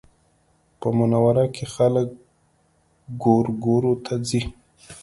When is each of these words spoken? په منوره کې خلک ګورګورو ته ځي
په 0.79 0.87
منوره 0.97 1.45
کې 1.55 1.65
خلک 1.75 2.07
ګورګورو 3.23 3.93
ته 4.05 4.13
ځي 4.29 4.41